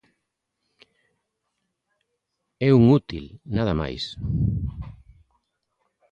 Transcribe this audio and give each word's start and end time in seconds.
É 2.67 2.69
un 2.79 2.83
útil, 2.97 3.25
nada 3.55 3.73
máis. 3.81 4.03